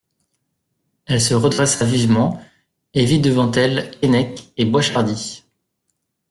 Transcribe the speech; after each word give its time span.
Elle 1.05 1.21
se 1.21 1.35
redressa 1.35 1.85
vivement, 1.85 2.43
et 2.95 3.05
vit 3.05 3.19
devant 3.19 3.51
elle 3.51 3.91
Keinec 3.99 4.51
et 4.57 4.65
Boishardy. 4.65 5.43